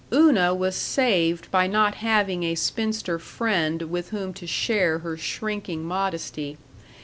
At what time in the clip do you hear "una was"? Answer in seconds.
0.11-0.75